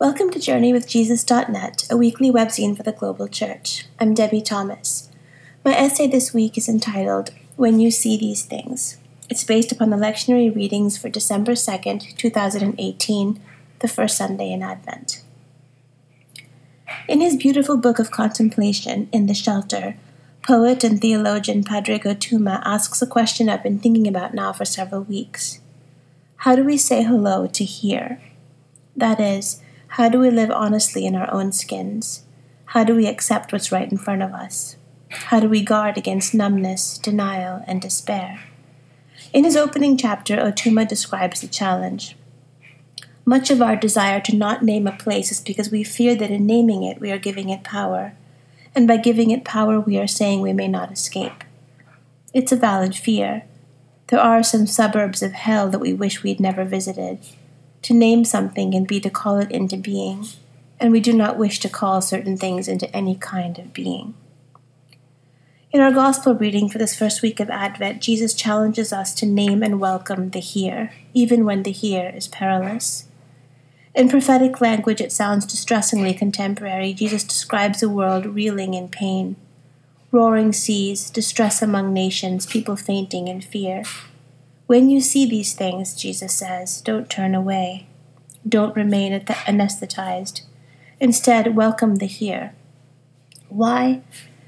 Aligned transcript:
Welcome 0.00 0.30
to 0.30 0.38
JourneyWithJesus.net, 0.38 1.88
a 1.90 1.96
weekly 1.96 2.30
webzine 2.30 2.76
for 2.76 2.84
the 2.84 2.92
global 2.92 3.26
church. 3.26 3.84
I'm 3.98 4.14
Debie 4.14 4.44
Thomas. 4.44 5.10
My 5.64 5.72
essay 5.72 6.06
this 6.06 6.32
week 6.32 6.56
is 6.56 6.68
entitled 6.68 7.30
When 7.56 7.80
You 7.80 7.90
See 7.90 8.16
These 8.16 8.44
Things. 8.44 8.98
It's 9.28 9.42
based 9.42 9.72
upon 9.72 9.90
the 9.90 9.96
lectionary 9.96 10.54
readings 10.54 10.96
for 10.96 11.08
December 11.08 11.54
2nd, 11.54 12.16
2018, 12.16 13.40
the 13.80 13.88
first 13.88 14.16
Sunday 14.16 14.52
in 14.52 14.62
Advent. 14.62 15.24
In 17.08 17.20
his 17.20 17.34
beautiful 17.34 17.76
book 17.76 17.98
of 17.98 18.12
contemplation, 18.12 19.08
In 19.10 19.26
the 19.26 19.34
Shelter, 19.34 19.96
poet 20.46 20.84
and 20.84 21.00
theologian 21.00 21.64
Pádraig 21.64 22.04
Ó 22.04 22.14
Tuama 22.14 22.62
asks 22.64 23.02
a 23.02 23.06
question 23.06 23.48
I've 23.48 23.64
been 23.64 23.80
thinking 23.80 24.06
about 24.06 24.32
now 24.32 24.52
for 24.52 24.64
several 24.64 25.02
weeks. 25.02 25.58
How 26.36 26.54
do 26.54 26.62
we 26.62 26.76
say 26.76 27.02
hello 27.02 27.48
to 27.48 27.64
here? 27.64 28.22
That 28.96 29.18
is, 29.18 29.60
how 29.88 30.08
do 30.08 30.18
we 30.18 30.30
live 30.30 30.50
honestly 30.50 31.06
in 31.06 31.14
our 31.16 31.32
own 31.32 31.52
skins? 31.52 32.22
How 32.66 32.84
do 32.84 32.94
we 32.94 33.06
accept 33.06 33.52
what's 33.52 33.72
right 33.72 33.90
in 33.90 33.98
front 33.98 34.22
of 34.22 34.32
us? 34.32 34.76
How 35.10 35.40
do 35.40 35.48
we 35.48 35.62
guard 35.62 35.96
against 35.96 36.34
numbness, 36.34 36.98
denial, 36.98 37.64
and 37.66 37.80
despair? 37.80 38.40
In 39.32 39.44
his 39.44 39.56
opening 39.56 39.96
chapter, 39.96 40.36
Ó 40.36 40.52
Tuama 40.52 40.86
describes 40.86 41.40
the 41.40 41.48
challenge. 41.48 42.16
Much 43.24 43.50
of 43.50 43.60
our 43.60 43.76
desire 43.76 44.20
to 44.20 44.36
not 44.36 44.62
name 44.62 44.86
a 44.86 44.92
place 44.92 45.32
is 45.32 45.40
because 45.40 45.70
we 45.70 45.82
fear 45.82 46.14
that 46.14 46.30
in 46.30 46.46
naming 46.46 46.82
it 46.82 47.00
we 47.00 47.10
are 47.10 47.18
giving 47.18 47.48
it 47.48 47.64
power, 47.64 48.14
and 48.74 48.86
by 48.86 48.96
giving 48.96 49.30
it 49.30 49.44
power 49.44 49.80
we 49.80 49.98
are 49.98 50.06
saying 50.06 50.40
we 50.40 50.52
may 50.52 50.68
not 50.68 50.92
escape. 50.92 51.44
It's 52.32 52.52
a 52.52 52.56
valid 52.56 52.94
fear. 52.94 53.44
There 54.08 54.20
are 54.20 54.42
some 54.42 54.66
suburbs 54.66 55.22
of 55.22 55.32
hell 55.32 55.68
that 55.70 55.78
we 55.78 55.92
wish 55.92 56.22
we'd 56.22 56.40
never 56.40 56.64
visited. 56.64 57.18
To 57.88 57.94
name 57.94 58.26
something 58.26 58.74
and 58.74 58.86
be 58.86 59.00
to 59.00 59.08
call 59.08 59.38
it 59.38 59.50
into 59.50 59.78
being, 59.78 60.26
and 60.78 60.92
we 60.92 61.00
do 61.00 61.10
not 61.10 61.38
wish 61.38 61.58
to 61.60 61.70
call 61.70 62.02
certain 62.02 62.36
things 62.36 62.68
into 62.68 62.94
any 62.94 63.14
kind 63.14 63.58
of 63.58 63.72
being. 63.72 64.12
In 65.72 65.80
our 65.80 65.90
Gospel 65.90 66.34
reading 66.34 66.68
for 66.68 66.76
this 66.76 66.94
first 66.94 67.22
week 67.22 67.40
of 67.40 67.48
Advent, 67.48 68.02
Jesus 68.02 68.34
challenges 68.34 68.92
us 68.92 69.14
to 69.14 69.24
name 69.24 69.62
and 69.62 69.80
welcome 69.80 70.28
the 70.28 70.38
here, 70.38 70.92
even 71.14 71.46
when 71.46 71.62
the 71.62 71.70
here 71.70 72.12
is 72.14 72.28
perilous. 72.28 73.06
In 73.94 74.10
prophetic 74.10 74.60
language, 74.60 75.00
it 75.00 75.10
sounds 75.10 75.46
distressingly 75.46 76.12
contemporary. 76.12 76.92
Jesus 76.92 77.24
describes 77.24 77.82
a 77.82 77.88
world 77.88 78.26
reeling 78.26 78.74
in 78.74 78.88
pain, 78.88 79.36
roaring 80.12 80.52
seas, 80.52 81.08
distress 81.08 81.62
among 81.62 81.94
nations, 81.94 82.44
people 82.44 82.76
fainting 82.76 83.28
in 83.28 83.40
fear. 83.40 83.82
When 84.68 84.90
you 84.90 85.00
see 85.00 85.24
these 85.24 85.54
things, 85.54 85.94
Jesus 85.94 86.34
says, 86.34 86.82
don't 86.82 87.08
turn 87.08 87.34
away. 87.34 87.86
Don't 88.46 88.76
remain 88.76 89.18
anesthetized. 89.18 90.42
Instead, 91.00 91.56
welcome 91.56 91.94
the 91.94 92.04
here. 92.04 92.52
Why? 93.48 94.02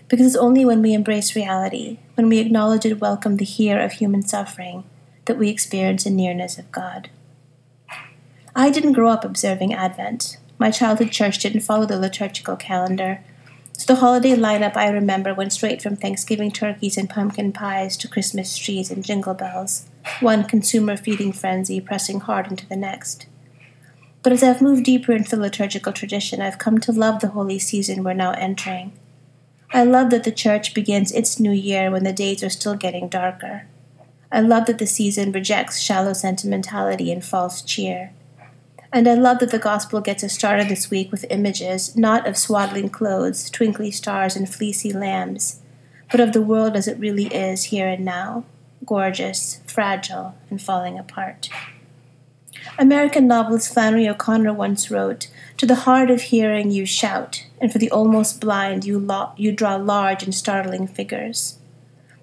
Because 0.09 0.27
it's 0.27 0.37
only 0.37 0.62
when 0.62 0.83
we 0.83 0.93
embrace 0.93 1.35
reality, 1.35 2.01
when 2.17 2.29
we 2.29 2.39
acknowledge 2.39 2.85
and 2.85 3.01
welcome 3.01 3.39
the 3.39 3.47
here 3.47 3.81
of 3.81 3.93
human 3.93 4.21
suffering, 4.21 4.85
that 5.25 5.39
we 5.39 5.49
experience 5.49 6.05
a 6.05 6.11
nearness 6.11 6.59
of 6.59 6.71
God. 6.71 7.09
I 8.55 8.69
didn't 8.69 8.93
grow 8.93 9.09
up 9.09 9.25
observing 9.25 9.73
Advent. 9.73 10.37
My 10.59 10.71
childhood 10.71 11.12
church 11.12 11.39
didn't 11.39 11.61
follow 11.61 11.87
the 11.87 11.99
liturgical 11.99 12.57
calendar. 12.57 13.25
So 13.73 13.95
the 13.95 14.01
holiday 14.01 14.37
lineup 14.37 14.77
I 14.77 14.91
remember 14.91 15.33
went 15.33 15.55
straight 15.55 15.81
from 15.81 15.97
Thanksgiving 15.97 16.51
turkeys 16.51 16.99
and 16.99 17.09
pumpkin 17.09 17.55
pies 17.55 17.97
to 17.97 18.07
Christmas 18.07 18.59
trees 18.59 18.91
and 18.91 19.03
jingle 19.03 19.33
bells, 19.33 19.87
one 20.20 20.44
consumer 20.44 20.97
feeding 20.97 21.33
frenzy 21.33 21.80
pressing 21.80 22.20
hard 22.20 22.48
into 22.48 22.66
the 22.66 22.77
next. 22.77 23.27
But 24.22 24.33
as 24.33 24.42
I've 24.42 24.61
moved 24.61 24.84
deeper 24.84 25.12
into 25.12 25.30
the 25.30 25.42
liturgical 25.42 25.92
tradition, 25.92 26.42
I've 26.42 26.58
come 26.58 26.78
to 26.80 26.92
love 26.92 27.20
the 27.20 27.28
holy 27.28 27.58
season 27.58 28.05
we're 28.05 28.12
now 28.12 28.33
entering. 28.33 28.92
I 29.72 29.84
love 29.84 30.11
that 30.11 30.25
the 30.25 30.33
church 30.33 30.75
begins 30.75 31.12
its 31.12 31.41
new 31.41 31.53
year 31.53 31.91
when 31.91 32.05
the 32.05 32.12
days 32.12 32.42
are 32.42 32.50
still 32.50 32.75
getting 32.75 33.09
darker. 33.09 33.66
I 34.31 34.41
love 34.41 34.66
that 34.66 34.78
the 34.78 34.87
season 34.87 35.32
rejects 35.32 35.81
shallow 35.81 36.12
sentimentality 36.12 37.10
and 37.10 37.25
false 37.25 37.62
cheer. 37.62 38.12
And 38.93 39.09
I 39.09 39.15
love 39.15 39.38
that 39.38 39.53
the 39.53 39.59
gospel 39.59 40.00
gets 40.00 40.25
us 40.25 40.34
started 40.34 40.69
this 40.69 40.91
week 40.91 41.10
with 41.12 41.25
images 41.31 41.97
not 41.97 42.26
of 42.26 42.37
swaddling 42.37 42.88
clothes, 42.88 43.49
twinkly 43.49 43.91
stars, 43.91 44.37
and 44.37 44.53
fleecy 44.53 44.93
lambs, 44.93 45.60
but 46.10 46.20
of 46.20 46.32
the 46.32 46.43
world 46.43 46.76
as 46.76 46.88
it 46.88 46.99
really 46.99 47.26
is 47.26 47.65
here 47.65 47.88
and 47.88 48.04
now 48.04 48.44
gorgeous, 48.85 49.61
fragile, 49.67 50.35
and 50.49 50.61
falling 50.61 50.99
apart. 50.99 51.49
American 52.79 53.27
novelist 53.27 53.73
Flannery 53.73 54.09
O'Connor 54.09 54.53
once 54.53 54.91
wrote 54.91 55.29
To 55.57 55.67
the 55.67 55.75
hard 55.87 56.11
of 56.11 56.23
hearing 56.23 56.71
you 56.71 56.87
shout, 56.87 57.47
and 57.61 57.73
for 57.73 57.79
the 57.79 57.91
almost 57.91 58.41
blind 58.41 58.85
you, 58.85 58.99
lo- 58.99 59.33
you 59.37 59.53
draw 59.53 59.77
large 59.77 60.23
and 60.23 60.35
startling 60.35 60.87
figures. 60.87 61.59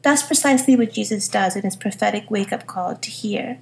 That's 0.02 0.24
precisely 0.24 0.76
what 0.76 0.94
Jesus 0.94 1.28
does 1.28 1.56
in 1.56 1.64
his 1.64 1.76
prophetic 1.76 2.30
wake 2.30 2.54
up 2.54 2.66
call 2.68 2.96
to 2.96 3.10
hear. 3.10 3.60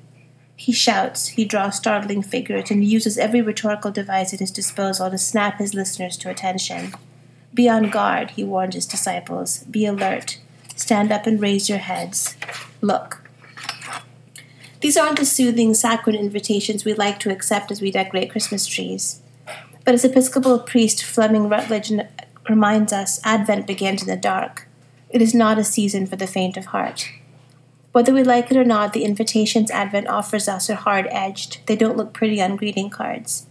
He 0.55 0.71
shouts, 0.71 1.27
he 1.27 1.43
draws 1.43 1.75
startling 1.75 2.21
figures, 2.21 2.71
and 2.71 2.83
uses 2.83 3.17
every 3.17 3.41
rhetorical 3.41 3.91
device 3.91 4.33
at 4.33 4.39
his 4.39 4.51
disposal 4.51 5.09
to 5.09 5.17
snap 5.17 5.59
his 5.59 5.73
listeners 5.73 6.17
to 6.17 6.29
attention. 6.29 6.93
Be 7.53 7.69
on 7.69 7.89
guard, 7.89 8.31
he 8.31 8.43
warns 8.43 8.75
his 8.75 8.85
disciples. 8.85 9.63
Be 9.63 9.85
alert. 9.85 10.39
Stand 10.75 11.11
up 11.11 11.25
and 11.25 11.41
raise 11.41 11.69
your 11.69 11.79
heads. 11.79 12.35
Look. 12.81 13.21
These 14.81 14.97
aren't 14.97 15.19
the 15.19 15.25
soothing, 15.25 15.73
saccharine 15.73 16.15
invitations 16.15 16.85
we 16.85 16.93
like 16.93 17.19
to 17.19 17.31
accept 17.31 17.71
as 17.71 17.81
we 17.81 17.91
decorate 17.91 18.29
Christmas 18.31 18.67
trees. 18.67 19.21
But 19.83 19.93
as 19.93 20.05
Episcopal 20.05 20.59
priest 20.59 21.03
Fleming 21.03 21.49
Rutledge 21.49 21.91
reminds 22.49 22.93
us, 22.93 23.19
Advent 23.23 23.65
begins 23.67 24.01
in 24.01 24.07
the 24.07 24.15
dark. 24.15 24.67
It 25.09 25.21
is 25.21 25.33
not 25.33 25.57
a 25.57 25.63
season 25.63 26.05
for 26.05 26.17
the 26.17 26.27
faint 26.27 26.57
of 26.57 26.65
heart. 26.65 27.09
Whether 27.91 28.13
we 28.13 28.23
like 28.23 28.51
it 28.51 28.57
or 28.57 28.65
not, 28.65 28.91
the 28.91 29.05
invitations 29.05 29.71
Advent 29.71 30.07
offers 30.07 30.49
us 30.49 30.69
are 30.69 30.75
hard 30.75 31.07
edged. 31.09 31.65
They 31.65 31.77
don't 31.77 31.95
look 31.95 32.13
pretty 32.13 32.41
on 32.41 32.57
greeting 32.57 32.89
cards. 32.89 33.47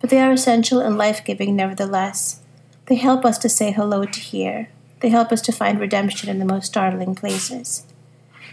But 0.00 0.10
they 0.10 0.20
are 0.20 0.30
essential 0.30 0.78
and 0.78 0.96
life 0.96 1.24
giving 1.24 1.56
nevertheless. 1.56 2.40
They 2.86 2.94
help 2.94 3.24
us 3.24 3.38
to 3.38 3.48
say 3.48 3.72
hello 3.72 4.04
to 4.04 4.20
here. 4.20 4.68
They 5.00 5.10
help 5.10 5.30
us 5.32 5.40
to 5.42 5.52
find 5.52 5.78
redemption 5.78 6.28
in 6.28 6.38
the 6.38 6.44
most 6.44 6.66
startling 6.66 7.14
places. 7.14 7.84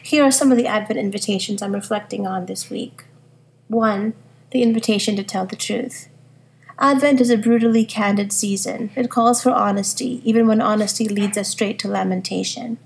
Here 0.03 0.23
are 0.23 0.31
some 0.31 0.51
of 0.51 0.57
the 0.57 0.67
Advent 0.67 0.99
invitations 0.99 1.61
I'm 1.61 1.73
reflecting 1.73 2.27
on 2.27 2.45
this 2.45 2.69
week. 2.69 3.05
1. 3.67 4.13
The 4.51 4.61
invitation 4.61 5.15
to 5.15 5.23
tell 5.23 5.45
the 5.45 5.55
truth. 5.55 6.07
Advent 6.77 7.21
is 7.21 7.29
a 7.29 7.37
brutally 7.37 7.85
candid 7.85 8.31
season. 8.31 8.91
It 8.95 9.09
calls 9.09 9.41
for 9.41 9.51
honesty, 9.51 10.21
even 10.23 10.45
when 10.45 10.61
honesty 10.61 11.07
leads 11.07 11.37
us 11.37 11.49
straight 11.49 11.79
to 11.79 11.87
lamentation. 11.87 12.77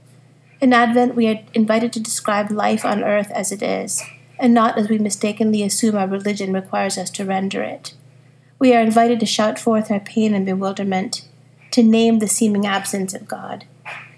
In 0.62 0.74
Advent, 0.74 1.16
we 1.16 1.28
are 1.28 1.40
invited 1.54 1.92
to 1.94 2.00
describe 2.00 2.52
life 2.52 2.86
on 2.86 3.04
earth 3.04 3.32
as 3.32 3.52
it 3.52 3.62
is, 3.62 4.04
and 4.38 4.54
not 4.54 4.78
as 4.78 4.90
we 4.90 4.98
mistakenly 4.98 5.64
assume 5.64 5.96
our 5.96 6.08
religion 6.08 6.54
requires 6.54 6.98
us 6.98 7.10
to 7.12 7.26
render 7.26 7.64
it. 7.64 7.96
We 8.60 8.74
are 8.76 8.82
invited 8.82 9.20
to 9.22 9.26
shout 9.26 9.58
forth 9.58 9.90
our 9.90 10.00
pain 10.00 10.34
and 10.34 10.46
bewilderment, 10.46 11.26
to 11.72 11.84
name 11.84 12.20
the 12.20 12.28
seeming 12.28 12.66
absence 12.66 13.14
of 13.14 13.28
God, 13.28 13.66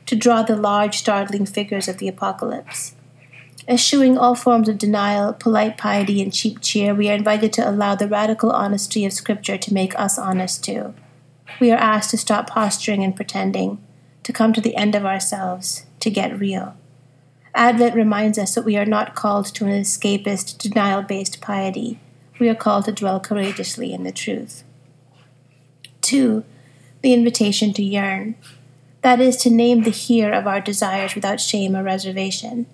to 0.06 0.16
draw 0.16 0.44
the 0.44 0.56
large, 0.56 0.98
startling 0.98 1.46
figures 1.46 1.88
of 1.88 1.98
the 1.98 2.08
apocalypse. 2.08 2.96
Eschewing 3.68 4.18
all 4.18 4.36
forms 4.36 4.68
of 4.68 4.78
denial, 4.78 5.34
polite 5.34 5.78
piety, 5.78 6.22
and 6.22 6.34
cheap 6.34 6.62
cheer, 6.62 6.96
we 6.96 7.10
are 7.10 7.16
invited 7.16 7.54
to 7.54 7.70
allow 7.70 7.96
the 7.96 8.08
radical 8.08 8.52
honesty 8.52 9.06
of 9.06 9.14
Scripture 9.14 9.58
to 9.58 9.74
make 9.74 9.98
us 10.00 10.18
honest 10.18 10.64
too. 10.64 10.94
We 11.60 11.72
are 11.72 11.78
asked 11.78 12.10
to 12.12 12.18
stop 12.18 12.50
posturing 12.50 13.04
and 13.04 13.16
pretending, 13.16 13.78
to 14.24 14.34
come 14.34 14.54
to 14.54 14.62
the 14.62 14.76
end 14.76 14.96
of 14.96 15.06
ourselves, 15.06 15.86
to 16.00 16.10
get 16.10 16.40
real. 16.40 16.76
Advent 17.54 17.96
reminds 17.96 18.38
us 18.38 18.56
that 18.56 18.66
we 18.66 18.78
are 18.78 18.86
not 18.86 19.14
called 19.14 19.46
to 19.48 19.66
an 19.66 19.82
escapist, 19.82 20.58
denial 20.58 21.02
based 21.02 21.42
piety. 21.42 22.00
We 22.40 22.50
are 22.50 22.56
called 22.56 22.86
to 22.86 22.92
dwell 22.92 23.20
courageously 23.20 23.94
in 23.94 24.04
the 24.04 24.12
truth. 24.12 24.64
2. 26.02 26.44
The 27.02 27.14
invitation 27.14 27.74
to 27.74 27.84
yearn. 27.84 28.36
That 29.02 29.20
is, 29.20 29.36
to 29.38 29.50
name 29.50 29.82
the 29.82 29.90
here 29.90 30.32
of 30.32 30.46
our 30.46 30.62
desires 30.62 31.16
without 31.16 31.40
shame 31.40 31.76
or 31.76 31.84
reservation. 31.84 32.68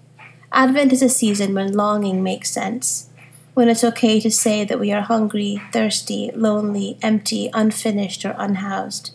Advent 0.52 0.92
is 0.92 1.02
a 1.02 1.10
season 1.10 1.54
when 1.54 1.72
longing 1.72 2.22
makes 2.22 2.50
sense, 2.50 3.10
when 3.54 3.70
it's 3.70 3.84
okay 3.84 4.20
to 4.20 4.30
say 4.30 4.66
that 4.66 4.80
we 4.80 4.92
are 4.92 5.02
hungry, 5.02 5.62
thirsty, 5.72 6.32
lonely, 6.36 6.98
empty, 7.02 7.50
unfinished, 7.54 8.26
or 8.26 8.36
unhoused. 8.38 9.12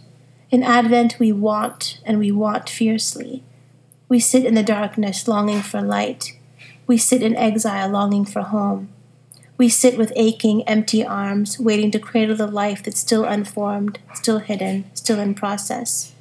In 0.50 0.62
Advent, 0.62 1.18
we 1.18 1.32
want, 1.32 2.00
and 2.04 2.18
we 2.18 2.32
want 2.32 2.68
fiercely. 2.68 3.42
We 4.08 4.18
sit 4.18 4.44
in 4.44 4.54
the 4.54 4.62
darkness 4.62 5.28
longing 5.28 5.62
for 5.62 5.80
light. 5.80 6.38
We 6.86 6.96
sit 6.96 7.22
in 7.22 7.36
exile 7.36 7.88
longing 7.88 8.24
for 8.24 8.42
home. 8.42 8.88
We 9.62 9.68
sit 9.68 9.96
with 9.96 10.12
aching, 10.16 10.66
empty 10.66 11.06
arms, 11.06 11.56
waiting 11.56 11.92
to 11.92 12.00
cradle 12.00 12.34
the 12.34 12.48
life 12.48 12.82
that's 12.82 12.98
still 12.98 13.24
unformed, 13.24 14.00
still 14.12 14.40
hidden, 14.40 14.90
still 14.92 15.20
in 15.20 15.36
process. 15.36 16.12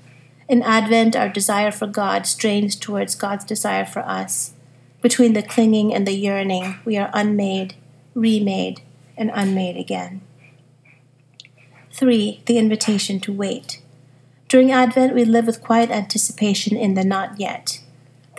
In 0.48 0.62
Advent, 0.62 1.16
our 1.16 1.28
desire 1.28 1.72
for 1.72 1.88
God 1.88 2.28
strains 2.28 2.76
towards 2.76 3.16
God's 3.16 3.44
desire 3.44 3.84
for 3.84 4.02
us. 4.02 4.54
Between 5.02 5.34
the 5.34 5.42
clinging 5.42 5.92
and 5.92 6.06
the 6.06 6.14
yearning, 6.14 6.76
we 6.86 6.98
are 6.98 7.10
unmade, 7.16 7.74
remade, 8.14 8.84
and 9.18 9.32
unmade 9.34 9.76
again. 9.76 10.22
3. 11.94 12.44
The 12.46 12.60
invitation 12.60 13.20
to 13.22 13.34
wait. 13.34 13.82
During 14.50 14.72
Advent, 14.72 15.16
we 15.16 15.26
live 15.26 15.48
with 15.48 15.64
quiet 15.64 15.90
anticipation 15.90 16.78
in 16.78 16.94
the 16.94 17.04
not 17.04 17.40
yet. 17.40 17.81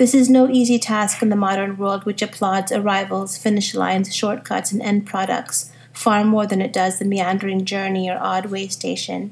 This 0.02 0.14
is 0.14 0.28
no 0.28 0.50
easy 0.50 0.81
task 0.81 1.22
in 1.22 1.28
the 1.28 1.37
modern 1.37 1.76
world, 1.76 2.06
which 2.06 2.22
applauds 2.22 2.72
arrivals, 2.72 3.38
finish 3.38 3.72
lines, 3.72 4.12
shortcuts, 4.12 4.72
and 4.72 4.82
end 4.82 5.06
products 5.06 5.70
far 5.93 6.25
more 6.25 6.44
than 6.44 6.60
it 6.60 6.72
does 6.72 6.99
the 6.99 7.04
meandering 7.04 7.64
journey 7.64 8.10
or 8.10 8.19
odd 8.20 8.46
way 8.46 8.66
station. 8.66 9.31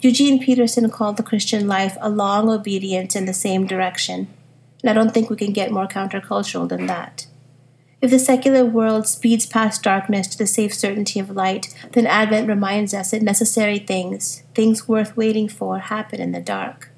Eugene 0.00 0.42
Peterson 0.42 0.90
called 0.90 1.16
the 1.16 1.22
Christian 1.22 1.68
life 1.68 1.96
a 2.00 2.10
long 2.10 2.50
obedience 2.50 3.14
in 3.14 3.26
the 3.26 3.32
same 3.32 3.64
direction, 3.64 4.26
and 4.82 4.90
I 4.90 4.92
don't 4.92 5.14
think 5.14 5.30
we 5.30 5.36
can 5.36 5.52
get 5.52 5.70
more 5.70 5.86
countercultural 5.86 6.68
than 6.68 6.86
that. 6.86 7.28
If 8.02 8.10
the 8.10 8.18
secular 8.18 8.64
world 8.64 9.06
speeds 9.06 9.46
past 9.46 9.84
darkness 9.84 10.26
to 10.26 10.38
the 10.38 10.48
safe 10.48 10.74
certainty 10.74 11.20
of 11.20 11.30
light, 11.30 11.72
then 11.92 12.08
Advent 12.08 12.48
reminds 12.48 12.92
us 12.92 13.12
that 13.12 13.22
necessary 13.22 13.78
things, 13.78 14.42
things 14.52 14.88
worth 14.88 15.16
waiting 15.16 15.48
for, 15.48 15.78
happen 15.78 16.20
in 16.20 16.32
the 16.32 16.40
dark. 16.40 16.90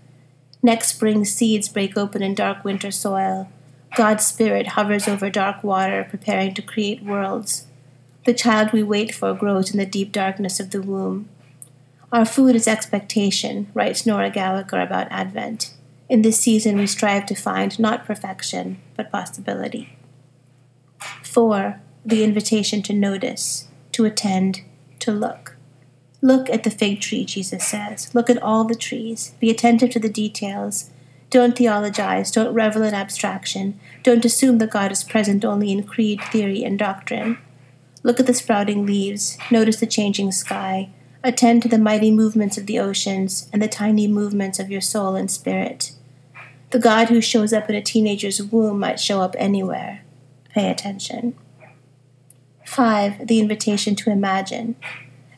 Next 0.63 0.89
spring, 0.89 1.25
seeds 1.25 1.69
break 1.69 1.97
open 1.97 2.23
in 2.23 2.35
dark 2.35 2.65
winter 2.65 2.91
soil. 2.91 3.49
God's 3.97 4.27
Spirit 4.27 4.69
hovers 4.69 5.09
over 5.09 5.31
dark 5.31 5.63
water, 5.63 6.07
preparing 6.09 6.55
to 6.55 6.63
create 6.63 7.03
worlds. 7.03 7.67
The 8.25 8.35
child 8.35 8.73
we 8.73 8.83
wait 8.83 9.15
for 9.15 9.33
grows 9.35 9.71
in 9.71 9.79
the 9.79 9.87
deep 9.87 10.13
darkness 10.13 10.61
of 10.61 10.71
the 10.71 10.83
womb. 10.83 11.29
Our 12.13 12.25
food 12.25 12.57
is 12.57 12.67
expectation, 12.67 13.69
writes 13.75 14.07
Nora 14.07 14.31
Gallagher 14.31 14.81
about 14.81 15.09
Advent. 15.11 15.75
In 16.09 16.23
this 16.23 16.41
season, 16.41 16.79
we 16.79 16.87
strive 16.87 17.27
to 17.27 17.35
find 17.35 17.79
not 17.79 18.07
perfection, 18.07 18.81
but 18.97 19.13
possibility. 19.13 19.97
4. 21.23 21.81
The 22.05 22.25
invitation 22.25 22.83
to 22.85 22.95
notice, 22.95 23.69
to 23.93 24.07
attend, 24.07 24.63
to 25.01 25.13
look. 25.13 25.58
Look 26.21 26.51
at 26.51 26.65
the 26.65 26.71
fig 26.71 27.01
tree, 27.01 27.25
Jesus 27.25 27.65
says. 27.65 28.13
Look 28.15 28.29
at 28.29 28.43
all 28.43 28.65
the 28.65 28.75
trees. 28.75 29.35
Be 29.39 29.51
attentive 29.51 29.91
to 29.91 30.01
the 30.01 30.09
details. 30.09 30.91
Don't 31.31 31.57
theologize. 31.57 32.31
Don't 32.31 32.55
revel 32.55 32.83
in 32.83 32.95
abstraction. 32.95 33.79
Don't 34.03 34.25
assume 34.25 34.59
that 34.59 34.71
God 34.71 34.91
is 34.91 35.05
present 35.05 35.45
only 35.45 35.71
in 35.71 35.85
creed, 35.85 36.21
theory, 36.33 36.65
and 36.65 36.79
doctrine. 36.79 37.39
Look 38.03 38.19
at 38.19 38.27
the 38.27 38.35
sprouting 38.35 38.87
leaves. 38.87 39.39
Notice 39.51 39.79
the 39.79 39.87
changing 39.87 40.33
sky. 40.33 40.91
Attend 41.23 41.63
to 41.63 41.69
the 41.69 41.79
mighty 41.79 42.11
movements 42.11 42.57
of 42.57 42.67
the 42.67 42.79
oceans 42.79 43.49
and 43.53 43.61
the 43.61 43.69
tiny 43.69 44.09
movements 44.09 44.59
of 44.59 44.71
your 44.71 44.81
soul 44.81 45.15
and 45.15 45.31
spirit. 45.31 45.93
The 46.71 46.79
God 46.79 47.09
who 47.09 47.21
shows 47.21 47.53
up 47.53 47.69
in 47.69 47.75
a 47.75 47.83
teenager's 47.83 48.43
womb 48.43 48.79
might 48.79 49.01
show 49.01 49.21
up 49.21 49.35
anywhere. 49.39 50.03
Pay 50.51 50.71
attention. 50.71 51.35
5. 52.67 53.27
The 53.27 53.41
invitation 53.41 53.95
to 53.97 54.11
imagine. 54.11 54.77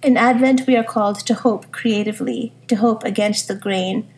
In 0.02 0.16
Advent, 0.16 0.66
we 0.66 0.76
are 0.76 0.84
called 0.84 1.20
to 1.26 1.34
hope 1.34 1.70
creatively, 1.72 2.54
to 2.68 2.76
hope 2.76 3.04
against 3.04 3.48
the 3.48 3.54
grain. 3.54 4.08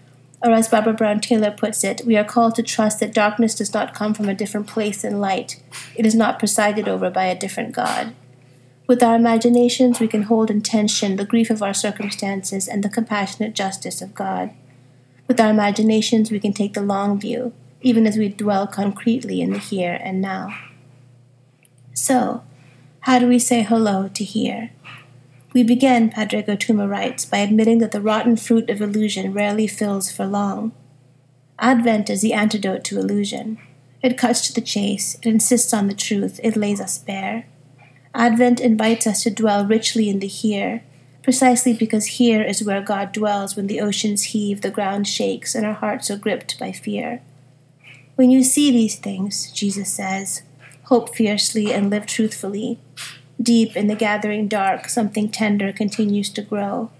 Or, 0.40 0.52
as 0.52 0.68
Barbara 0.68 0.92
Brown 0.92 1.20
Taylor 1.20 1.50
puts 1.50 1.82
it, 1.82 2.02
we 2.06 2.16
are 2.16 2.24
called 2.24 2.54
to 2.54 2.62
trust 2.62 3.00
that 3.00 3.12
darkness 3.12 3.56
does 3.56 3.74
not 3.74 3.94
come 3.94 4.14
from 4.14 4.28
a 4.28 4.34
different 4.34 4.68
place 4.68 5.02
than 5.02 5.20
light. 5.20 5.60
It 5.96 6.06
is 6.06 6.14
not 6.14 6.38
presided 6.38 6.86
over 6.86 7.10
by 7.10 7.24
a 7.24 7.38
different 7.38 7.74
God. 7.74 8.14
With 8.86 9.02
our 9.02 9.16
imaginations, 9.16 9.98
we 9.98 10.06
can 10.06 10.22
hold 10.22 10.50
in 10.50 10.62
tension 10.62 11.16
the 11.16 11.24
grief 11.24 11.50
of 11.50 11.62
our 11.62 11.74
circumstances 11.74 12.68
and 12.68 12.84
the 12.84 12.88
compassionate 12.88 13.54
justice 13.54 14.00
of 14.00 14.14
God. 14.14 14.50
With 15.26 15.40
our 15.40 15.50
imaginations, 15.50 16.30
we 16.30 16.38
can 16.38 16.52
take 16.52 16.74
the 16.74 16.82
long 16.82 17.18
view, 17.18 17.52
even 17.80 18.06
as 18.06 18.16
we 18.16 18.28
dwell 18.28 18.68
concretely 18.68 19.40
in 19.40 19.50
the 19.50 19.58
here 19.58 19.98
and 20.00 20.20
now. 20.20 20.56
So, 21.92 22.44
how 23.00 23.18
do 23.18 23.26
we 23.26 23.40
say 23.40 23.62
hello 23.62 24.08
to 24.08 24.24
here? 24.24 24.70
We 25.54 25.62
begin, 25.62 26.08
Pádraig 26.08 26.46
Ó 26.46 26.56
Tuama 26.56 26.88
writes, 26.88 27.26
by 27.26 27.38
admitting 27.38 27.78
that 27.78 27.92
the 27.92 28.00
rotten 28.00 28.36
fruit 28.36 28.70
of 28.70 28.80
illusion 28.80 29.34
rarely 29.34 29.66
fills 29.66 30.10
for 30.10 30.24
long. 30.24 30.72
Advent 31.58 32.08
is 32.08 32.22
the 32.22 32.32
antidote 32.32 32.84
to 32.84 32.98
illusion. 32.98 33.58
It 34.02 34.16
cuts 34.16 34.46
to 34.46 34.54
the 34.54 34.62
chase, 34.62 35.16
it 35.16 35.26
insists 35.26 35.74
on 35.74 35.88
the 35.88 35.94
truth, 35.94 36.40
it 36.42 36.56
lays 36.56 36.80
us 36.80 36.96
bare. 36.96 37.46
Advent 38.14 38.60
invites 38.60 39.06
us 39.06 39.22
to 39.22 39.30
dwell 39.30 39.66
richly 39.66 40.08
in 40.08 40.20
the 40.20 40.26
here, 40.26 40.82
precisely 41.22 41.74
because 41.74 42.18
here 42.18 42.42
is 42.42 42.64
where 42.64 42.80
God 42.80 43.12
dwells 43.12 43.54
when 43.54 43.66
the 43.66 43.80
oceans 43.80 44.24
heave, 44.24 44.62
the 44.62 44.70
ground 44.70 45.06
shakes, 45.06 45.54
and 45.54 45.66
our 45.66 45.74
hearts 45.74 46.10
are 46.10 46.16
gripped 46.16 46.58
by 46.58 46.72
fear. 46.72 47.20
When 48.16 48.30
you 48.30 48.42
see 48.42 48.70
these 48.70 48.96
things, 48.96 49.52
Jesus 49.52 49.92
says, 49.92 50.42
hope 50.84 51.14
fiercely 51.14 51.72
and 51.72 51.90
live 51.90 52.06
truthfully. 52.06 52.78
Deep 53.42 53.76
in 53.76 53.86
the 53.88 53.96
gathering 53.96 54.46
dark, 54.46 54.88
something 54.88 55.28
tender 55.28 55.72
continues 55.72 56.30
to 56.30 56.42
grow. 56.42 56.90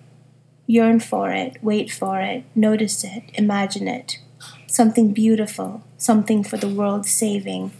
Yearn 0.66 0.98
for 0.98 1.30
it, 1.30 1.62
wait 1.62 1.92
for 1.92 2.20
it, 2.20 2.44
notice 2.54 3.04
it, 3.04 3.24
imagine 3.34 3.86
it. 3.86 4.18
Something 4.66 5.12
beautiful, 5.12 5.82
something 5.98 6.42
for 6.42 6.56
the 6.56 6.68
world's 6.68 7.10
saving, 7.10 7.72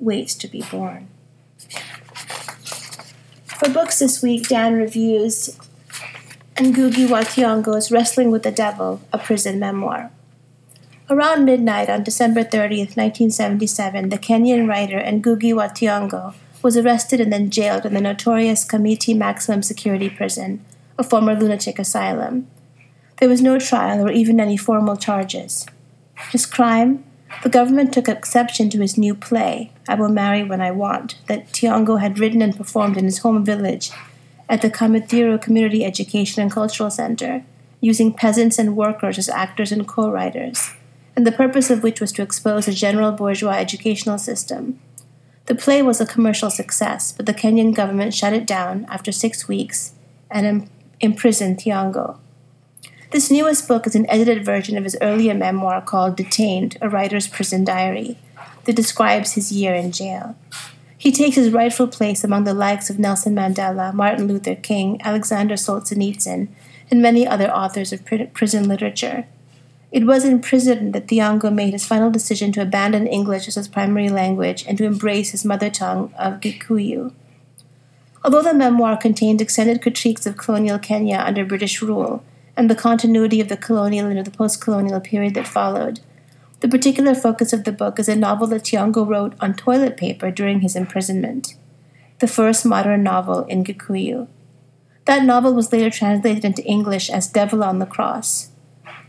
waits 0.00 0.34
to 0.36 0.48
be 0.48 0.62
born. 0.62 1.08
For 3.44 3.68
books 3.68 3.98
this 3.98 4.22
week, 4.22 4.48
Dan 4.48 4.74
reviews 4.74 5.56
Ngugi 6.56 7.08
wa 7.08 7.20
Thiong'o's 7.20 7.92
Wrestling 7.92 8.30
with 8.30 8.42
the 8.42 8.50
Devil, 8.50 9.00
a 9.12 9.18
prison 9.18 9.60
memoir. 9.60 10.10
Around 11.10 11.44
midnight 11.44 11.88
on 11.88 12.02
December 12.02 12.42
30th, 12.42 12.96
1977, 12.96 14.08
the 14.08 14.18
Kenyan 14.18 14.68
writer 14.68 14.98
Ngugi 14.98 15.54
wa 15.54 15.68
Thiong'o 15.68 16.34
was 16.62 16.76
arrested 16.76 17.20
and 17.20 17.32
then 17.32 17.50
jailed 17.50 17.86
in 17.86 17.94
the 17.94 18.00
notorious 18.00 18.66
Kamiti 18.66 19.16
Maximum 19.16 19.62
Security 19.62 20.10
Prison, 20.10 20.64
a 20.98 21.04
former 21.04 21.34
lunatic 21.34 21.78
asylum. 21.78 22.46
There 23.18 23.28
was 23.28 23.42
no 23.42 23.58
trial 23.58 24.06
or 24.06 24.10
even 24.10 24.40
any 24.40 24.56
formal 24.56 24.96
charges. 24.96 25.66
His 26.30 26.46
crime? 26.46 27.04
The 27.42 27.48
government 27.48 27.92
took 27.92 28.08
exception 28.08 28.70
to 28.70 28.80
his 28.80 28.96
new 28.96 29.14
play, 29.14 29.72
I 29.88 29.94
Will 29.94 30.08
Marry 30.08 30.42
When 30.42 30.60
I 30.60 30.70
Want, 30.70 31.16
that 31.26 31.52
Thiong'o 31.52 32.00
had 32.00 32.18
written 32.18 32.42
and 32.42 32.56
performed 32.56 32.96
in 32.96 33.04
his 33.04 33.18
home 33.18 33.44
village 33.44 33.90
at 34.48 34.62
the 34.62 34.70
Kamiriithu 34.70 35.40
Community 35.42 35.84
Education 35.84 36.42
and 36.42 36.50
Cultural 36.50 36.90
Center, 36.90 37.44
using 37.80 38.14
peasants 38.14 38.58
and 38.58 38.76
workers 38.76 39.18
as 39.18 39.28
actors 39.28 39.70
and 39.70 39.86
co 39.86 40.10
writers, 40.10 40.70
and 41.14 41.26
the 41.26 41.32
purpose 41.32 41.70
of 41.70 41.82
which 41.82 42.00
was 42.00 42.12
to 42.12 42.22
expose 42.22 42.66
a 42.66 42.72
general 42.72 43.12
bourgeois 43.12 43.52
educational 43.52 44.18
system. 44.18 44.80
The 45.48 45.54
play 45.54 45.80
was 45.80 45.98
a 45.98 46.04
commercial 46.04 46.50
success, 46.50 47.10
but 47.10 47.24
the 47.24 47.32
Kenyan 47.32 47.74
government 47.74 48.12
shut 48.12 48.34
it 48.34 48.46
down 48.46 48.84
after 48.90 49.10
six 49.10 49.48
weeks 49.48 49.92
and 50.30 50.44
Im- 50.44 50.70
imprisoned 51.00 51.56
Thiong'o. 51.56 52.18
This 53.12 53.30
newest 53.30 53.66
book 53.66 53.86
is 53.86 53.94
an 53.94 54.04
edited 54.10 54.44
version 54.44 54.76
of 54.76 54.84
his 54.84 54.98
earlier 55.00 55.32
memoir 55.32 55.80
called 55.80 56.18
Detained, 56.18 56.76
a 56.82 56.90
Writer's 56.90 57.26
Prison 57.26 57.64
Diary, 57.64 58.18
that 58.64 58.76
describes 58.76 59.32
his 59.32 59.50
year 59.50 59.72
in 59.74 59.90
jail. 59.90 60.36
He 60.98 61.10
takes 61.10 61.36
his 61.36 61.50
rightful 61.50 61.88
place 61.88 62.22
among 62.22 62.44
the 62.44 62.52
likes 62.52 62.90
of 62.90 62.98
Nelson 62.98 63.34
Mandela, 63.34 63.94
Martin 63.94 64.28
Luther 64.28 64.54
King, 64.54 65.00
Alexander 65.00 65.54
Solzhenitsyn, 65.54 66.48
and 66.90 67.00
many 67.00 67.26
other 67.26 67.50
authors 67.50 67.90
of 67.90 68.04
prison 68.34 68.68
literature. 68.68 69.24
It 69.90 70.04
was 70.04 70.24
in 70.24 70.40
prison 70.40 70.92
that 70.92 71.06
Thiong'o 71.06 71.52
made 71.52 71.72
his 71.72 71.86
final 71.86 72.10
decision 72.10 72.52
to 72.52 72.60
abandon 72.60 73.06
English 73.06 73.48
as 73.48 73.54
his 73.54 73.68
primary 73.68 74.10
language 74.10 74.64
and 74.66 74.76
to 74.76 74.84
embrace 74.84 75.30
his 75.30 75.46
mother 75.46 75.70
tongue 75.70 76.12
of 76.18 76.40
Gikuyu. 76.40 77.12
Although 78.22 78.42
the 78.42 78.52
memoir 78.52 78.98
contains 78.98 79.40
extended 79.40 79.80
critiques 79.80 80.26
of 80.26 80.36
colonial 80.36 80.78
Kenya 80.78 81.22
under 81.24 81.44
British 81.44 81.80
rule 81.80 82.22
and 82.54 82.68
the 82.68 82.74
continuity 82.74 83.40
of 83.40 83.48
the 83.48 83.56
colonial 83.56 84.08
and 84.08 84.26
the 84.26 84.30
post 84.30 84.60
colonial 84.60 85.00
period 85.00 85.32
that 85.34 85.48
followed, 85.48 86.00
the 86.60 86.68
particular 86.68 87.14
focus 87.14 87.52
of 87.54 87.64
the 87.64 87.72
book 87.72 87.98
is 87.98 88.08
a 88.08 88.16
novel 88.16 88.46
that 88.48 88.64
Thiong'o 88.64 89.08
wrote 89.08 89.34
on 89.40 89.54
toilet 89.54 89.96
paper 89.96 90.30
during 90.30 90.60
his 90.60 90.76
imprisonment, 90.76 91.54
the 92.18 92.26
first 92.26 92.66
modern 92.66 93.04
novel 93.04 93.44
in 93.44 93.64
Gikuyu. 93.64 94.28
That 95.06 95.24
novel 95.24 95.54
was 95.54 95.72
later 95.72 95.88
translated 95.88 96.44
into 96.44 96.64
English 96.64 97.08
as 97.08 97.28
Devil 97.28 97.64
on 97.64 97.78
the 97.78 97.86
Cross. 97.86 98.50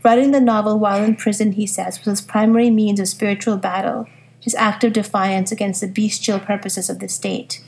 Writing 0.02 0.30
the 0.30 0.40
novel 0.40 0.78
while 0.78 1.02
in 1.04 1.14
prison, 1.14 1.52
he 1.52 1.66
says, 1.66 1.98
was 1.98 2.06
his 2.06 2.20
primary 2.22 2.70
means 2.70 3.00
of 3.00 3.08
spiritual 3.08 3.58
battle, 3.58 4.08
his 4.40 4.54
act 4.54 4.82
of 4.82 4.94
defiance 4.94 5.52
against 5.52 5.82
the 5.82 5.86
bestial 5.86 6.38
purposes 6.38 6.88
of 6.88 7.00
the 7.00 7.08
state. 7.08 7.62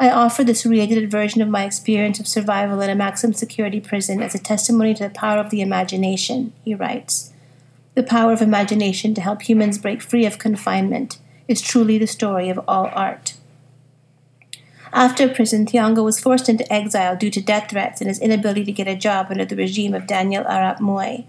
I 0.00 0.10
offer 0.10 0.42
this 0.42 0.64
reedited 0.64 1.10
version 1.10 1.42
of 1.42 1.48
my 1.48 1.64
experience 1.64 2.18
of 2.18 2.26
survival 2.26 2.80
in 2.80 2.88
a 2.88 2.94
maximum 2.94 3.34
security 3.34 3.80
prison 3.80 4.22
as 4.22 4.34
a 4.34 4.38
testimony 4.38 4.94
to 4.94 5.04
the 5.04 5.10
power 5.10 5.38
of 5.38 5.50
the 5.50 5.60
imagination, 5.60 6.54
he 6.64 6.74
writes. 6.74 7.32
The 7.94 8.02
power 8.02 8.32
of 8.32 8.40
imagination 8.40 9.12
to 9.14 9.20
help 9.20 9.42
humans 9.42 9.76
break 9.76 10.00
free 10.00 10.24
of 10.24 10.38
confinement 10.38 11.18
is 11.46 11.60
truly 11.60 11.98
the 11.98 12.06
story 12.06 12.48
of 12.48 12.58
all 12.66 12.88
art. 12.94 13.34
After 14.94 15.28
prison, 15.28 15.66
Thiong'o 15.66 16.02
was 16.02 16.20
forced 16.20 16.48
into 16.48 16.70
exile 16.72 17.16
due 17.16 17.30
to 17.30 17.40
death 17.40 17.70
threats 17.70 18.00
and 18.00 18.08
his 18.08 18.18
inability 18.18 18.64
to 18.64 18.72
get 18.72 18.88
a 18.88 18.96
job 18.96 19.26
under 19.30 19.44
the 19.44 19.56
regime 19.56 19.94
of 19.94 20.06
Daniel 20.06 20.44
Arap 20.44 20.80
Moi. 20.80 21.24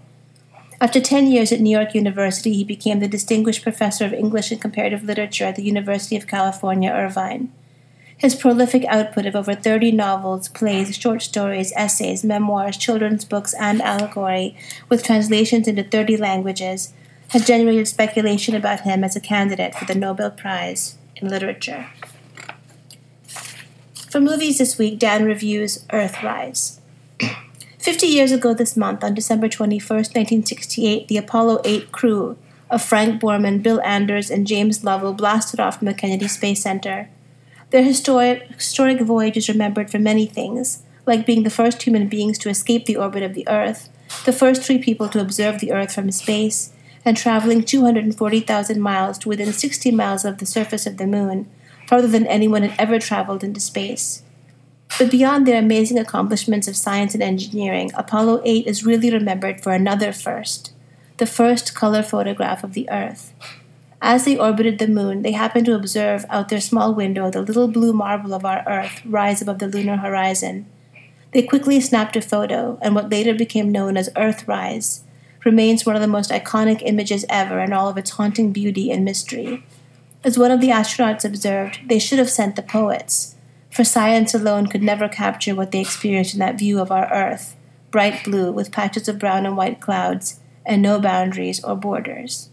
After 0.84 1.00
10 1.00 1.28
years 1.28 1.50
at 1.50 1.60
New 1.60 1.70
York 1.70 1.94
University, 1.94 2.52
he 2.52 2.62
became 2.62 3.00
the 3.00 3.08
Distinguished 3.08 3.62
Professor 3.62 4.04
of 4.04 4.12
English 4.12 4.50
and 4.50 4.60
Comparative 4.60 5.02
Literature 5.02 5.46
at 5.46 5.56
the 5.56 5.62
University 5.62 6.14
of 6.14 6.26
California, 6.26 6.90
Irvine. 6.90 7.50
His 8.18 8.34
prolific 8.34 8.84
output 8.84 9.24
of 9.24 9.34
over 9.34 9.54
30 9.54 9.92
novels, 9.92 10.50
plays, 10.50 10.94
short 10.94 11.22
stories, 11.22 11.72
essays, 11.74 12.22
memoirs, 12.22 12.76
children's 12.76 13.24
books, 13.24 13.54
and 13.54 13.80
allegory, 13.80 14.58
with 14.90 15.02
translations 15.02 15.66
into 15.66 15.84
30 15.84 16.18
languages, 16.18 16.92
has 17.28 17.46
generated 17.46 17.88
speculation 17.88 18.54
about 18.54 18.80
him 18.80 19.02
as 19.02 19.16
a 19.16 19.22
candidate 19.22 19.74
for 19.74 19.86
the 19.86 19.94
Nobel 19.94 20.30
Prize 20.30 20.98
in 21.16 21.28
Literature. 21.28 21.86
For 24.10 24.20
movies 24.20 24.58
this 24.58 24.76
week, 24.76 24.98
Dan 24.98 25.24
reviews 25.24 25.86
Earthrise. 25.88 26.78
Fifty 27.84 28.06
years 28.06 28.32
ago 28.32 28.54
this 28.54 28.78
month, 28.78 29.04
on 29.04 29.12
December 29.12 29.46
21, 29.46 29.78
1968, 29.78 31.06
the 31.06 31.18
Apollo 31.18 31.60
8 31.66 31.92
crew 31.92 32.38
of 32.70 32.82
Frank 32.82 33.20
Borman, 33.20 33.62
Bill 33.62 33.78
Anders, 33.82 34.30
and 34.30 34.46
James 34.46 34.84
Lovell 34.84 35.12
blasted 35.12 35.60
off 35.60 35.76
from 35.76 35.88
the 35.88 35.92
Kennedy 35.92 36.26
Space 36.26 36.62
Center. 36.62 37.10
Their 37.68 37.82
historic, 37.82 38.48
historic 38.54 39.02
voyage 39.02 39.36
is 39.36 39.50
remembered 39.50 39.90
for 39.90 39.98
many 39.98 40.24
things, 40.24 40.82
like 41.04 41.26
being 41.26 41.42
the 41.42 41.50
first 41.50 41.82
human 41.82 42.08
beings 42.08 42.38
to 42.38 42.48
escape 42.48 42.86
the 42.86 42.96
orbit 42.96 43.22
of 43.22 43.34
the 43.34 43.46
Earth, 43.46 43.90
the 44.24 44.32
first 44.32 44.62
three 44.62 44.78
people 44.78 45.10
to 45.10 45.20
observe 45.20 45.60
the 45.60 45.72
Earth 45.72 45.94
from 45.94 46.10
space, 46.10 46.72
and 47.04 47.18
traveling 47.18 47.62
240,000 47.62 48.80
miles 48.80 49.18
to 49.18 49.28
within 49.28 49.52
60 49.52 49.90
miles 49.90 50.24
of 50.24 50.38
the 50.38 50.46
surface 50.46 50.86
of 50.86 50.96
the 50.96 51.06
Moon, 51.06 51.50
farther 51.86 52.08
than 52.08 52.26
anyone 52.28 52.62
had 52.62 52.80
ever 52.80 52.98
traveled 52.98 53.44
into 53.44 53.60
space. 53.60 54.23
But 54.96 55.10
beyond 55.10 55.44
their 55.44 55.58
amazing 55.58 55.98
accomplishments 55.98 56.68
of 56.68 56.76
science 56.76 57.14
and 57.14 57.22
engineering, 57.22 57.90
Apollo 57.96 58.42
8 58.44 58.66
is 58.66 58.86
really 58.86 59.10
remembered 59.10 59.60
for 59.60 59.72
another 59.72 60.12
first 60.12 60.70
the 61.16 61.26
first 61.26 61.76
color 61.76 62.02
photograph 62.02 62.64
of 62.64 62.72
the 62.74 62.90
Earth. 62.90 63.32
As 64.02 64.24
they 64.24 64.36
orbited 64.36 64.78
the 64.78 64.88
moon, 64.88 65.22
they 65.22 65.30
happened 65.30 65.66
to 65.66 65.74
observe 65.74 66.24
out 66.28 66.48
their 66.48 66.60
small 66.60 66.92
window 66.92 67.30
the 67.30 67.40
little 67.40 67.68
blue 67.68 67.92
marble 67.92 68.34
of 68.34 68.44
our 68.44 68.64
Earth 68.66 69.00
rise 69.06 69.40
above 69.40 69.60
the 69.60 69.68
lunar 69.68 69.96
horizon. 69.96 70.66
They 71.32 71.42
quickly 71.42 71.80
snapped 71.80 72.16
a 72.16 72.20
photo, 72.20 72.78
and 72.82 72.94
what 72.96 73.10
later 73.10 73.32
became 73.32 73.70
known 73.70 73.96
as 73.96 74.10
Earthrise 74.10 75.02
remains 75.44 75.86
one 75.86 75.94
of 75.94 76.02
the 76.02 76.08
most 76.08 76.30
iconic 76.30 76.82
images 76.84 77.24
ever 77.28 77.60
in 77.60 77.72
all 77.72 77.88
of 77.88 77.96
its 77.96 78.10
haunting 78.10 78.52
beauty 78.52 78.90
and 78.90 79.04
mystery. 79.04 79.64
As 80.24 80.36
one 80.36 80.50
of 80.50 80.60
the 80.60 80.70
astronauts 80.70 81.24
observed, 81.24 81.80
they 81.86 82.00
should 82.00 82.18
have 82.18 82.30
sent 82.30 82.56
the 82.56 82.62
poets 82.62 83.33
for 83.74 83.82
science 83.82 84.32
alone 84.32 84.68
could 84.68 84.84
never 84.84 85.08
capture 85.08 85.52
what 85.52 85.72
they 85.72 85.80
experienced 85.80 86.32
in 86.32 86.38
that 86.38 86.56
view 86.56 86.78
of 86.78 86.92
our 86.92 87.12
Earth, 87.12 87.56
bright 87.90 88.22
blue 88.22 88.52
with 88.52 88.70
patches 88.70 89.08
of 89.08 89.18
brown 89.18 89.44
and 89.44 89.56
white 89.56 89.80
clouds, 89.80 90.38
and 90.64 90.80
no 90.80 91.00
boundaries 91.00 91.62
or 91.64 91.74
borders. 91.74 92.50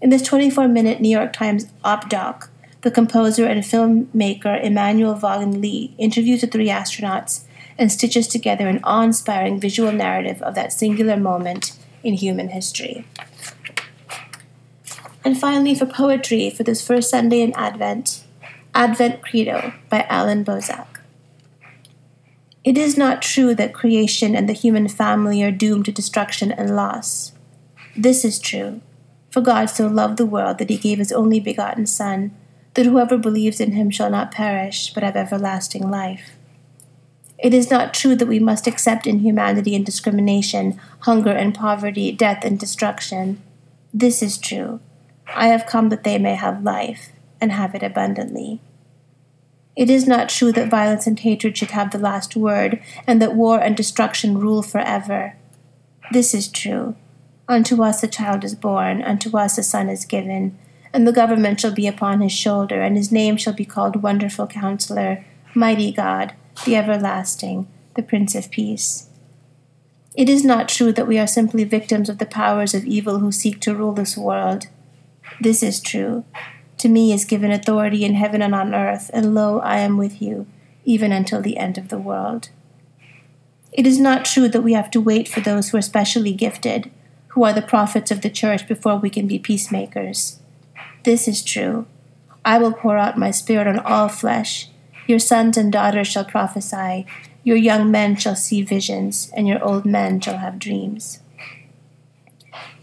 In 0.00 0.10
this 0.10 0.22
24 0.22 0.68
minute 0.68 1.00
New 1.00 1.08
York 1.08 1.32
Times 1.32 1.66
op 1.82 2.08
doc, 2.08 2.48
the 2.82 2.92
composer 2.92 3.44
and 3.44 3.64
filmmaker 3.64 4.62
Emmanuel 4.62 5.16
Vaughan-Lee 5.16 5.96
interviews 5.98 6.42
the 6.42 6.46
three 6.46 6.68
astronauts 6.68 7.42
and 7.76 7.90
stitches 7.90 8.28
together 8.28 8.68
an 8.68 8.78
awe 8.84 9.02
inspiring 9.02 9.58
visual 9.58 9.90
narrative 9.90 10.40
of 10.42 10.54
that 10.54 10.72
singular 10.72 11.16
moment 11.16 11.76
in 12.04 12.14
human 12.14 12.50
history. 12.50 13.04
And 15.24 15.36
finally, 15.36 15.74
for 15.74 15.86
poetry, 15.86 16.50
for 16.50 16.62
this 16.62 16.86
first 16.86 17.10
Sunday 17.10 17.40
in 17.40 17.52
Advent, 17.54 18.15
Advent 18.76 19.22
Credo 19.22 19.72
by 19.88 20.02
Allan 20.10 20.44
Boesak. 20.44 21.00
It 22.62 22.76
is 22.76 22.98
not 22.98 23.22
true 23.22 23.54
that 23.54 23.72
creation 23.72 24.36
and 24.36 24.46
the 24.46 24.52
human 24.52 24.86
family 24.86 25.42
are 25.42 25.50
doomed 25.50 25.86
to 25.86 25.92
destruction 25.92 26.52
and 26.52 26.76
loss. 26.76 27.32
This 27.96 28.22
is 28.22 28.38
true. 28.38 28.82
For 29.30 29.40
God 29.40 29.70
so 29.70 29.86
loved 29.86 30.18
the 30.18 30.26
world 30.26 30.58
that 30.58 30.68
he 30.68 30.76
gave 30.76 30.98
his 30.98 31.10
only 31.10 31.40
begotten 31.40 31.86
Son, 31.86 32.32
that 32.74 32.84
whoever 32.84 33.16
believes 33.16 33.60
in 33.60 33.72
him 33.72 33.88
shall 33.88 34.10
not 34.10 34.30
perish, 34.30 34.92
but 34.92 35.02
have 35.02 35.16
everlasting 35.16 35.90
life. 35.90 36.32
It 37.38 37.54
is 37.54 37.70
not 37.70 37.94
true 37.94 38.14
that 38.14 38.28
we 38.28 38.38
must 38.38 38.66
accept 38.66 39.06
inhumanity 39.06 39.74
and 39.74 39.86
discrimination, 39.86 40.78
hunger 41.00 41.32
and 41.32 41.54
poverty, 41.54 42.12
death 42.12 42.44
and 42.44 42.60
destruction. 42.60 43.40
This 43.94 44.22
is 44.22 44.36
true. 44.36 44.80
I 45.34 45.46
have 45.46 45.64
come 45.64 45.88
that 45.88 46.04
they 46.04 46.18
may 46.18 46.34
have 46.34 46.62
life, 46.62 47.10
and 47.40 47.52
have 47.52 47.74
it 47.74 47.82
abundantly. 47.82 48.60
It 49.76 49.90
is 49.90 50.08
not 50.08 50.30
true 50.30 50.52
that 50.52 50.70
violence 50.70 51.06
and 51.06 51.20
hatred 51.20 51.56
should 51.56 51.72
have 51.72 51.90
the 51.90 51.98
last 51.98 52.34
word, 52.34 52.82
and 53.06 53.20
that 53.20 53.36
war 53.36 53.60
and 53.60 53.76
destruction 53.76 54.38
rule 54.38 54.62
forever. 54.62 55.36
This 56.10 56.32
is 56.32 56.48
true. 56.48 56.96
Unto 57.46 57.82
us 57.82 58.02
a 58.02 58.08
child 58.08 58.42
is 58.42 58.54
born, 58.54 59.02
unto 59.02 59.36
us 59.36 59.58
a 59.58 59.62
son 59.62 59.90
is 59.90 60.06
given, 60.06 60.58
and 60.92 61.06
the 61.06 61.12
government 61.12 61.60
shall 61.60 61.72
be 61.72 61.86
upon 61.86 62.22
his 62.22 62.32
shoulder, 62.32 62.80
and 62.80 62.96
his 62.96 63.12
name 63.12 63.36
shall 63.36 63.52
be 63.52 63.66
called 63.66 64.02
Wonderful 64.02 64.46
Counselor, 64.46 65.24
Mighty 65.54 65.92
God, 65.92 66.32
the 66.64 66.74
Everlasting, 66.74 67.68
the 67.94 68.02
Prince 68.02 68.34
of 68.34 68.50
Peace. 68.50 69.10
It 70.14 70.30
is 70.30 70.42
not 70.42 70.70
true 70.70 70.92
that 70.92 71.06
we 71.06 71.18
are 71.18 71.26
simply 71.26 71.64
victims 71.64 72.08
of 72.08 72.16
the 72.16 72.24
powers 72.24 72.72
of 72.72 72.86
evil 72.86 73.18
who 73.18 73.30
seek 73.30 73.60
to 73.60 73.74
rule 73.74 73.92
this 73.92 74.16
world. 74.16 74.68
This 75.38 75.62
is 75.62 75.80
true. 75.80 76.24
To 76.78 76.88
me 76.88 77.12
is 77.12 77.24
given 77.24 77.50
authority 77.50 78.04
in 78.04 78.14
heaven 78.14 78.42
and 78.42 78.54
on 78.54 78.74
earth, 78.74 79.10
and 79.14 79.34
lo, 79.34 79.60
I 79.60 79.78
am 79.78 79.96
with 79.96 80.20
you, 80.20 80.46
even 80.84 81.12
until 81.12 81.40
the 81.40 81.56
end 81.56 81.78
of 81.78 81.88
the 81.88 81.98
world. 81.98 82.50
It 83.72 83.86
is 83.86 83.98
not 83.98 84.24
true 84.24 84.48
that 84.48 84.62
we 84.62 84.74
have 84.74 84.90
to 84.92 85.00
wait 85.00 85.28
for 85.28 85.40
those 85.40 85.68
who 85.68 85.78
are 85.78 85.82
specially 85.82 86.32
gifted, 86.32 86.90
who 87.28 87.44
are 87.44 87.52
the 87.52 87.62
prophets 87.62 88.10
of 88.10 88.22
the 88.22 88.30
church, 88.30 88.66
before 88.68 88.96
we 88.96 89.10
can 89.10 89.26
be 89.26 89.38
peacemakers. 89.38 90.38
This 91.04 91.28
is 91.28 91.42
true. 91.42 91.86
I 92.44 92.58
will 92.58 92.72
pour 92.72 92.96
out 92.96 93.18
my 93.18 93.30
spirit 93.30 93.66
on 93.66 93.78
all 93.78 94.08
flesh. 94.08 94.68
Your 95.06 95.18
sons 95.18 95.56
and 95.56 95.72
daughters 95.72 96.08
shall 96.08 96.24
prophesy, 96.24 97.06
your 97.42 97.56
young 97.56 97.90
men 97.90 98.16
shall 98.16 98.34
see 98.34 98.62
visions, 98.62 99.30
and 99.36 99.46
your 99.46 99.62
old 99.62 99.84
men 99.84 100.20
shall 100.20 100.38
have 100.38 100.58
dreams. 100.58 101.20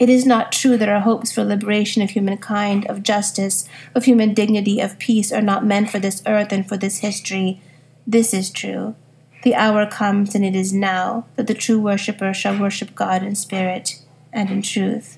It 0.04 0.10
is 0.10 0.26
not 0.26 0.52
true 0.52 0.76
that 0.80 0.90
our 0.90 1.00
hopes 1.00 1.32
for 1.32 1.46
liberation 1.46 2.02
of 2.02 2.10
humankind, 2.10 2.86
of 2.88 3.04
justice, 3.04 3.70
of 3.96 4.04
human 4.04 4.34
dignity, 4.34 4.82
of 4.82 5.00
peace 5.00 5.32
are 5.32 5.42
not 5.42 5.66
meant 5.66 5.90
for 5.90 5.98
this 5.98 6.22
earth 6.28 6.52
and 6.52 6.68
for 6.68 6.76
this 6.76 6.98
history. 6.98 7.62
This 8.06 8.34
is 8.34 8.50
true. 8.50 8.96
The 9.44 9.56
hour 9.56 9.86
comes, 9.86 10.36
and 10.36 10.44
it 10.44 10.58
is 10.58 10.74
now, 10.74 11.26
that 11.38 11.48
the 11.48 11.54
true 11.54 11.80
worshipper 11.80 12.34
shall 12.34 12.60
worship 12.60 12.96
God 12.96 13.24
in 13.24 13.36
spirit 13.36 14.02
and 14.34 14.50
in 14.50 14.62
truth. 14.62 15.18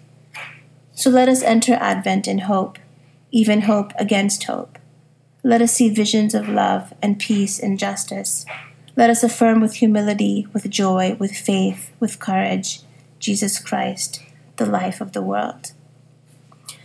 So 0.91 1.09
let 1.09 1.29
us 1.29 1.41
enter 1.41 1.73
Advent 1.73 2.27
in 2.27 2.45
hope, 2.45 2.77
even 3.31 3.61
hope 3.61 3.91
against 3.97 4.43
hope. 4.43 4.77
Let 5.41 5.63
us 5.63 5.73
see 5.73 5.89
visions 5.89 6.35
of 6.35 6.47
love 6.47 6.93
and 7.01 7.17
peace 7.17 7.57
and 7.59 7.79
justice. 7.79 8.45
Let 8.95 9.09
us 9.09 9.23
affirm 9.23 9.61
with 9.61 9.77
humility, 9.77 10.45
with 10.53 10.69
joy, 10.69 11.17
with 11.19 11.35
faith, 11.35 11.91
with 11.99 12.19
courage, 12.19 12.81
Jesus 13.17 13.57
Christ 13.57 14.21
the 14.57 14.65
life 14.65 15.01
of 15.01 15.13
the 15.13 15.21
world. 15.21 15.71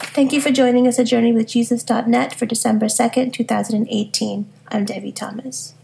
Thank 0.01 0.33
you 0.33 0.41
for 0.41 0.51
joining 0.51 0.89
us 0.89 0.99
at 0.99 1.07
JourneyWithJesus.net 1.07 2.35
for 2.35 2.47
December 2.47 2.87
2nd, 2.87 3.33
2018. 3.33 4.53
I'm 4.69 4.85
Debie 4.85 5.15
Thomas. 5.15 5.75